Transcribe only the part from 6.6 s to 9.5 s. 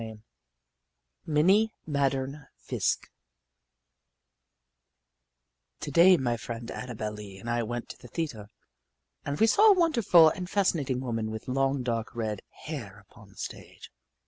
Annabel Lee and I went to the theater and we